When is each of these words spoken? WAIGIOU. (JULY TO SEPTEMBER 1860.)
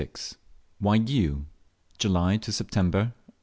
WAIGIOU. 0.81 1.45
(JULY 1.99 2.37
TO 2.39 2.51
SEPTEMBER 2.51 2.97
1860.) 3.37 3.37